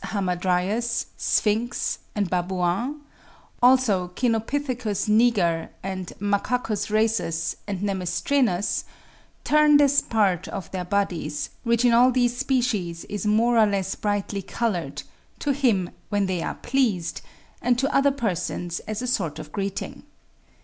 [0.03, 2.99] hamadryas, sphinx, and babouin),
[3.61, 8.83] also Cynopithecus niger, and Macacus rhesus and nemestrinus,
[9.43, 13.93] turn this part of their bodies, which in all these species is more or less
[13.93, 15.03] brightly coloured,
[15.37, 17.21] to him when they are pleased,
[17.61, 20.01] and to other persons as a sort of greeting.